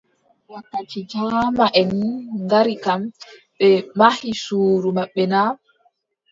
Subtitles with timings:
[0.51, 1.91] Wakkati jaamaʼen
[2.43, 3.01] ngari kam,
[3.57, 5.39] ɓe mahi suudu maɓɓe na?